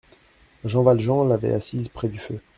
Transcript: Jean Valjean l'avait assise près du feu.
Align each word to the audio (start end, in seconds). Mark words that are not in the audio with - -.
Jean 0.65 0.81
Valjean 0.81 1.27
l'avait 1.27 1.53
assise 1.53 1.87
près 1.87 2.07
du 2.09 2.17
feu. 2.17 2.41